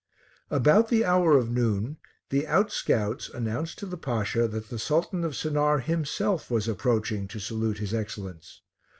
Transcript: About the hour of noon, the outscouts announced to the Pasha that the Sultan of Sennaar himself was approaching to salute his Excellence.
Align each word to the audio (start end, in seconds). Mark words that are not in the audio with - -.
About 0.49 0.87
the 0.87 1.05
hour 1.05 1.37
of 1.37 1.51
noon, 1.51 1.97
the 2.31 2.47
outscouts 2.47 3.29
announced 3.31 3.77
to 3.77 3.85
the 3.85 3.99
Pasha 3.99 4.47
that 4.47 4.69
the 4.71 4.79
Sultan 4.79 5.23
of 5.23 5.33
Sennaar 5.33 5.79
himself 5.79 6.49
was 6.49 6.67
approaching 6.67 7.27
to 7.27 7.37
salute 7.39 7.77
his 7.77 7.93
Excellence. 7.93 8.61